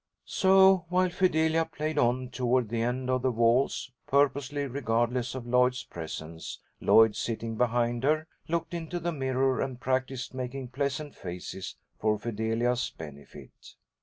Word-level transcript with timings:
So 0.25 0.85
while 0.89 1.09
Fidelia 1.11 1.63
played 1.63 1.99
on 1.99 2.29
toward 2.31 2.69
the 2.69 2.81
end 2.81 3.07
of 3.07 3.21
the 3.21 3.29
waltz, 3.29 3.91
purposely 4.07 4.65
regardless 4.65 5.35
of 5.35 5.45
Lloyd's 5.45 5.83
presence, 5.83 6.57
Lloyd, 6.79 7.15
sitting 7.15 7.55
behind 7.55 8.03
her, 8.03 8.25
looked 8.47 8.73
into 8.73 8.99
the 8.99 9.11
mirror, 9.11 9.61
and 9.61 9.79
practised 9.79 10.33
making 10.33 10.69
pleasant 10.69 11.13
faces 11.13 11.75
for 11.99 12.17
Fidelia's 12.17 12.89
benefit. 12.89 13.75